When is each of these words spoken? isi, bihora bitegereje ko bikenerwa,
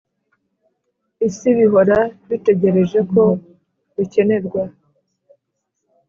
isi, 1.27 1.49
bihora 1.57 1.99
bitegereje 2.29 2.99
ko 3.11 3.23
bikenerwa, 3.95 4.63